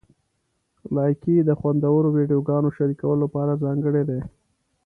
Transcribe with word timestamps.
لایکي 0.95 1.35
د 1.43 1.49
خوندورو 1.59 2.09
ویډیوګانو 2.17 2.69
شریکولو 2.77 3.21
لپاره 3.25 3.59
ځانګړی 3.63 4.03
دی. 4.09 4.21